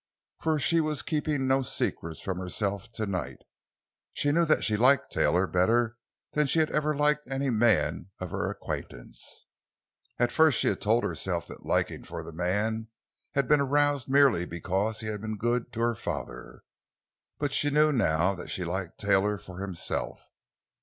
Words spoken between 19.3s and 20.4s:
for himself.